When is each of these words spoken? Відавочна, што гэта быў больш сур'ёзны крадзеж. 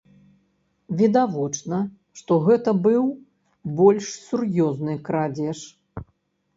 Відавочна, 1.01 1.77
што 2.21 2.33
гэта 2.47 2.75
быў 2.87 3.03
больш 3.79 4.05
сур'ёзны 4.27 4.93
крадзеж. 5.09 5.59